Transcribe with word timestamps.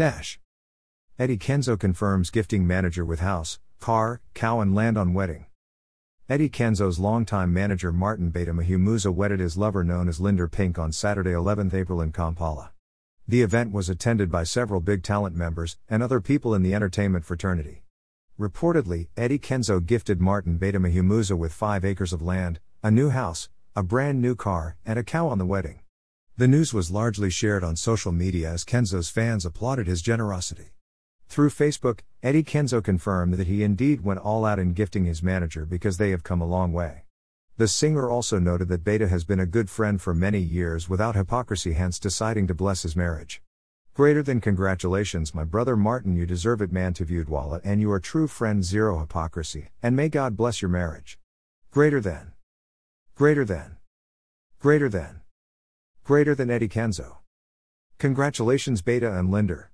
Dash. 0.00 0.40
Eddy 1.18 1.36
Kenzo 1.36 1.78
confirms 1.78 2.30
gifting 2.30 2.66
manager 2.66 3.04
with 3.04 3.20
house, 3.20 3.58
car, 3.80 4.22
cow, 4.32 4.60
and 4.60 4.74
land 4.74 4.96
on 4.96 5.12
wedding. 5.12 5.44
Eddy 6.26 6.48
Kenzo's 6.48 6.98
longtime 6.98 7.52
manager 7.52 7.92
Martin 7.92 8.30
Beta 8.30 8.54
Muhumuza 8.54 9.12
wedded 9.12 9.40
his 9.40 9.58
lover 9.58 9.84
known 9.84 10.08
as 10.08 10.18
Linder 10.18 10.48
Pink 10.48 10.78
on 10.78 10.90
Saturday 10.90 11.32
11 11.32 11.72
April 11.74 12.00
in 12.00 12.12
Kampala. 12.12 12.72
The 13.28 13.42
event 13.42 13.72
was 13.72 13.90
attended 13.90 14.30
by 14.30 14.44
several 14.44 14.80
big 14.80 15.02
talent 15.02 15.36
members 15.36 15.76
and 15.86 16.02
other 16.02 16.22
people 16.22 16.54
in 16.54 16.62
the 16.62 16.72
entertainment 16.72 17.26
fraternity. 17.26 17.82
Reportedly, 18.38 19.08
Eddy 19.18 19.38
Kenzo 19.38 19.84
gifted 19.84 20.18
Martin 20.18 20.56
Beta 20.56 20.80
Muhumuza 20.80 21.36
with 21.36 21.52
five 21.52 21.84
acres 21.84 22.14
of 22.14 22.22
land, 22.22 22.58
a 22.82 22.90
new 22.90 23.10
house, 23.10 23.50
a 23.76 23.82
brand 23.82 24.22
new 24.22 24.34
car, 24.34 24.78
and 24.86 24.98
a 24.98 25.04
cow 25.04 25.28
on 25.28 25.36
the 25.36 25.44
wedding. 25.44 25.80
The 26.40 26.48
news 26.48 26.72
was 26.72 26.90
largely 26.90 27.28
shared 27.28 27.62
on 27.62 27.76
social 27.76 28.12
media 28.12 28.50
as 28.50 28.64
Kenzo's 28.64 29.10
fans 29.10 29.44
applauded 29.44 29.86
his 29.86 30.00
generosity. 30.00 30.70
Through 31.28 31.50
Facebook, 31.50 32.00
Eddy 32.22 32.42
Kenzo 32.42 32.82
confirmed 32.82 33.34
that 33.34 33.46
he 33.46 33.62
indeed 33.62 34.00
went 34.00 34.20
all 34.20 34.46
out 34.46 34.58
in 34.58 34.72
gifting 34.72 35.04
his 35.04 35.22
manager 35.22 35.66
because 35.66 35.98
they 35.98 36.08
have 36.12 36.22
come 36.22 36.40
a 36.40 36.46
long 36.46 36.72
way. 36.72 37.02
The 37.58 37.68
singer 37.68 38.08
also 38.08 38.38
noted 38.38 38.68
that 38.68 38.84
Beta 38.84 39.06
has 39.06 39.22
been 39.22 39.38
a 39.38 39.44
good 39.44 39.68
friend 39.68 40.00
for 40.00 40.14
many 40.14 40.38
years 40.38 40.88
without 40.88 41.14
hypocrisy, 41.14 41.74
hence 41.74 41.98
deciding 41.98 42.46
to 42.46 42.54
bless 42.54 42.84
his 42.84 42.96
marriage. 42.96 43.42
Greater 43.92 44.22
than 44.22 44.40
congratulations, 44.40 45.34
my 45.34 45.44
brother 45.44 45.76
Martin, 45.76 46.16
you 46.16 46.24
deserve 46.24 46.62
it, 46.62 46.72
man, 46.72 46.94
to 46.94 47.04
viewed 47.04 47.28
wallet, 47.28 47.60
and 47.66 47.82
you 47.82 47.92
are 47.92 48.00
true 48.00 48.26
friend, 48.26 48.64
zero 48.64 48.98
hypocrisy, 48.98 49.68
and 49.82 49.94
may 49.94 50.08
God 50.08 50.38
bless 50.38 50.62
your 50.62 50.70
marriage. 50.70 51.18
Greater 51.70 52.00
than. 52.00 52.32
Greater 53.14 53.44
than. 53.44 53.76
Greater 54.58 54.88
than. 54.88 55.19
Greater 56.10 56.34
than 56.34 56.50
Eddy 56.50 56.66
Kenzo. 56.66 57.18
Congratulations, 58.00 58.82
Beta 58.82 59.16
and 59.16 59.30
Linder. 59.30 59.68